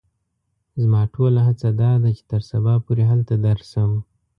زما 0.81 1.01
ټوله 1.13 1.39
هڅه 1.47 1.67
دا 1.81 1.91
ده 2.03 2.09
چې 2.17 2.23
تر 2.31 2.41
سبا 2.51 2.73
پوري 2.85 3.03
هلته 3.11 3.33
درشم. 3.45 3.91